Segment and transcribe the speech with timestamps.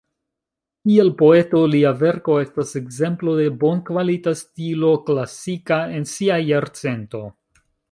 [0.89, 7.25] Kiel poeto, lia verko estas ekzemplo de bonkvalita stilo klasika en sia jarcento.